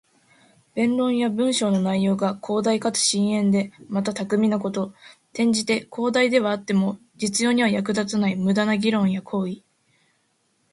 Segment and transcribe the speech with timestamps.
[0.73, 4.95] 弁論や文章の内容が広大かつ深遠で、また巧みなこと。
[5.31, 9.61] 転じて、広大ではあっても実用には役立たない無駄な議論や行為。